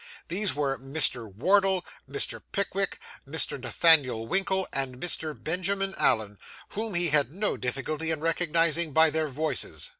[0.29, 1.31] These were Mr.
[1.31, 2.41] Wardle, Mr.
[2.51, 3.61] Pickwick, Mr.
[3.61, 5.35] Nathaniel Winkle, and Mr.
[5.37, 6.39] Benjamin Allen,
[6.69, 9.89] whom he had no difficulty in recognising by their voices.